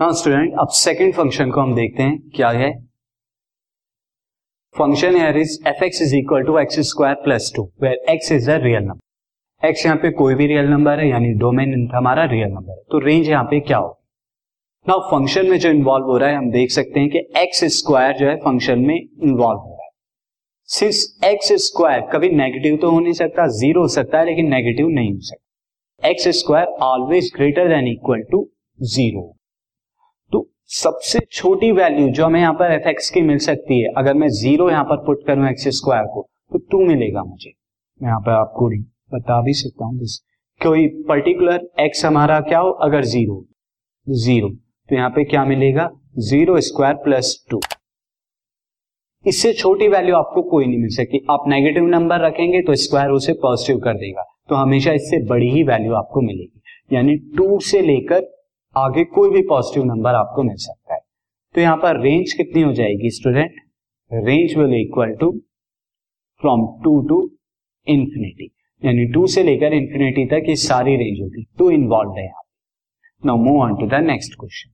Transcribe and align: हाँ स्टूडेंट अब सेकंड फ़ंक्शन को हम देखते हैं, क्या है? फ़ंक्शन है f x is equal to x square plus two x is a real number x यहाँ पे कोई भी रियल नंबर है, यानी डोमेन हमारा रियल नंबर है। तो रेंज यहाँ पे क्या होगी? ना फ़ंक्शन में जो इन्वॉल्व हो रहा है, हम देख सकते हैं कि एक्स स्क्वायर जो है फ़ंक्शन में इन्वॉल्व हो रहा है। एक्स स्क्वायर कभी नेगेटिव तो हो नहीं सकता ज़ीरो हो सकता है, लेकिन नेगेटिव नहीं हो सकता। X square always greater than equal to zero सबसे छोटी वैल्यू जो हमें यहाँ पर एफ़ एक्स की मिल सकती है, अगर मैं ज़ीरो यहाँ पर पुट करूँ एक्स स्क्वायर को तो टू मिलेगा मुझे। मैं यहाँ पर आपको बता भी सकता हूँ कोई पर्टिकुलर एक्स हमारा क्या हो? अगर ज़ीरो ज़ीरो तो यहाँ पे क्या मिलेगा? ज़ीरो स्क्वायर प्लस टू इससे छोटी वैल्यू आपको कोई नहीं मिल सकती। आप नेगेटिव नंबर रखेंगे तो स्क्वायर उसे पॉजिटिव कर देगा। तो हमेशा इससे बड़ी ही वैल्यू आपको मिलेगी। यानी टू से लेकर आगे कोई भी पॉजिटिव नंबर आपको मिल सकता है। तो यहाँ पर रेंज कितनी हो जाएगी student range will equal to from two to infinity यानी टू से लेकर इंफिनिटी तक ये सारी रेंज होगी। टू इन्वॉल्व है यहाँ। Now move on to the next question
हाँ 0.00 0.12
स्टूडेंट 0.12 0.54
अब 0.60 0.68
सेकंड 0.74 1.12
फ़ंक्शन 1.14 1.50
को 1.50 1.60
हम 1.60 1.74
देखते 1.74 2.02
हैं, 2.02 2.18
क्या 2.36 2.48
है? 2.50 2.70
फ़ंक्शन 4.74 5.16
है 5.16 5.28
f 5.30 5.84
x 5.84 6.00
is 6.02 6.14
equal 6.16 6.42
to 6.44 6.58
x 6.58 6.78
square 6.88 7.14
plus 7.24 7.52
two 7.56 7.62
x 7.84 8.32
is 8.32 8.50
a 8.50 8.56
real 8.62 8.82
number 8.82 9.68
x 9.68 9.84
यहाँ 9.86 9.96
पे 9.96 10.10
कोई 10.12 10.34
भी 10.34 10.46
रियल 10.46 10.68
नंबर 10.70 11.00
है, 11.00 11.08
यानी 11.08 11.32
डोमेन 11.34 11.88
हमारा 11.94 12.24
रियल 12.24 12.48
नंबर 12.48 12.70
है। 12.70 12.82
तो 12.90 12.98
रेंज 12.98 13.28
यहाँ 13.28 13.44
पे 13.44 13.60
क्या 13.60 13.78
होगी? 13.78 14.02
ना 14.86 14.96
फ़ंक्शन 15.10 15.46
में 15.50 15.58
जो 15.58 15.70
इन्वॉल्व 15.70 16.06
हो 16.06 16.16
रहा 16.16 16.28
है, 16.28 16.36
हम 16.36 16.50
देख 16.50 16.70
सकते 16.70 17.00
हैं 17.00 17.08
कि 17.10 17.18
एक्स 17.42 17.64
स्क्वायर 17.76 18.16
जो 18.16 18.26
है 18.28 18.36
फ़ंक्शन 18.36 18.78
में 18.80 18.94
इन्वॉल्व 18.96 19.58
हो 19.58 19.70
रहा 19.70 19.84
है। 19.84 21.32
एक्स 21.32 21.52
स्क्वायर 21.66 22.00
कभी 22.12 22.30
नेगेटिव 22.32 22.76
तो 22.82 22.90
हो 22.90 22.98
नहीं 23.00 23.12
सकता 23.12 23.46
ज़ीरो 23.60 23.82
हो 23.82 23.88
सकता 23.90 24.18
है, 24.18 24.24
लेकिन 24.24 24.50
नेगेटिव 24.54 24.88
नहीं 24.90 25.12
हो 25.14 25.20
सकता। 25.20 26.08
X 26.08 26.28
square 26.40 26.76
always 26.82 27.32
greater 27.36 27.68
than 27.68 27.88
equal 27.88 28.22
to 28.32 28.48
zero 28.78 29.33
सबसे 30.70 31.18
छोटी 31.32 31.70
वैल्यू 31.72 32.08
जो 32.08 32.24
हमें 32.24 32.40
यहाँ 32.40 32.52
पर 32.54 32.72
एफ़ 32.72 32.88
एक्स 32.88 33.10
की 33.10 33.20
मिल 33.22 33.38
सकती 33.40 33.80
है, 33.80 33.88
अगर 33.98 34.14
मैं 34.14 34.28
ज़ीरो 34.30 34.68
यहाँ 34.70 34.84
पर 34.84 34.96
पुट 35.06 35.26
करूँ 35.26 35.48
एक्स 35.48 35.68
स्क्वायर 35.76 36.06
को 36.14 36.22
तो 36.52 36.58
टू 36.70 36.84
मिलेगा 36.86 37.22
मुझे। 37.24 37.52
मैं 38.00 38.08
यहाँ 38.08 38.20
पर 38.20 38.32
आपको 38.32 38.68
बता 39.14 39.40
भी 39.42 39.52
सकता 39.54 39.84
हूँ 39.84 40.06
कोई 40.60 40.86
पर्टिकुलर 41.08 41.68
एक्स 41.80 42.04
हमारा 42.04 42.40
क्या 42.42 42.58
हो? 42.58 42.70
अगर 42.70 43.04
ज़ीरो 43.04 43.44
ज़ीरो 44.06 44.48
तो 44.48 44.94
यहाँ 44.94 45.10
पे 45.10 45.24
क्या 45.24 45.44
मिलेगा? 45.44 45.88
ज़ीरो 46.20 46.60
स्क्वायर 46.62 46.94
प्लस 47.04 47.34
टू 47.50 47.60
इससे 49.24 49.52
छोटी 49.54 49.88
वैल्यू 49.88 50.14
आपको 50.16 50.42
कोई 50.44 50.66
नहीं 50.66 50.78
मिल 50.78 50.94
सकती। 50.94 51.24
आप 51.30 51.44
नेगेटिव 51.48 51.86
नंबर 51.88 52.20
रखेंगे 52.20 52.60
तो 52.62 52.74
स्क्वायर 52.76 53.10
उसे 53.12 53.32
पॉजिटिव 53.42 53.78
कर 53.84 53.94
देगा। 53.96 54.24
तो 54.48 54.54
हमेशा 54.56 54.92
इससे 54.92 55.24
बड़ी 55.26 55.50
ही 55.50 55.62
वैल्यू 55.64 55.94
आपको 55.94 56.20
मिलेगी। 56.22 56.96
यानी 56.96 57.16
टू 57.36 57.58
से 57.62 57.80
लेकर 57.82 58.32
आगे 58.76 59.02
कोई 59.06 59.30
भी 59.30 59.40
पॉजिटिव 59.48 59.84
नंबर 59.84 60.14
आपको 60.14 60.42
मिल 60.42 60.56
सकता 60.56 60.94
है। 60.94 61.00
तो 61.54 61.60
यहाँ 61.60 61.76
पर 61.76 62.00
रेंज 62.02 62.32
कितनी 62.32 62.62
हो 62.62 62.72
जाएगी 62.72 63.10
student 63.10 63.60
range 64.10 64.56
will 64.58 64.74
equal 64.74 65.14
to 65.20 65.30
from 66.40 66.66
two 66.84 67.00
to 67.08 67.18
infinity 67.86 68.50
यानी 68.82 69.04
टू 69.12 69.26
से 69.26 69.42
लेकर 69.42 69.74
इंफिनिटी 69.74 70.24
तक 70.26 70.48
ये 70.48 70.56
सारी 70.58 70.96
रेंज 70.96 71.20
होगी। 71.20 71.44
टू 71.58 71.70
इन्वॉल्व 71.70 72.16
है 72.18 72.24
यहाँ। 72.24 72.42
Now 73.22 73.36
move 73.44 73.60
on 73.62 73.76
to 73.76 73.86
the 73.86 74.02
next 74.04 74.34
question 74.40 74.73